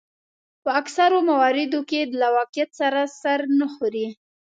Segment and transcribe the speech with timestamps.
[0.63, 4.07] په اکثرو مواردو کې له واقعیت سره سر نه خوري.